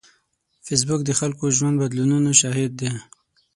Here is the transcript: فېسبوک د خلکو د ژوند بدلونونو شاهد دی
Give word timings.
فېسبوک 0.65 1.01
د 1.05 1.11
خلکو 1.19 1.43
د 1.49 1.53
ژوند 1.57 1.75
بدلونونو 1.81 2.29
شاهد 2.41 2.71
دی 2.79 2.91